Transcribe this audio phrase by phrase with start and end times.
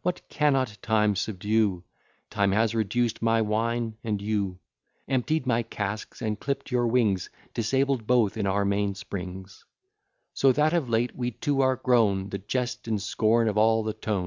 [0.00, 1.84] what cannot Time subdue?
[2.30, 4.58] Time has reduced my wine and you;
[5.06, 9.66] Emptied my casks, and clipp'd your wings, Disabled both in our main springs;
[10.32, 13.92] So that of late we two are grown The jest and scorn of all the
[13.92, 14.22] town.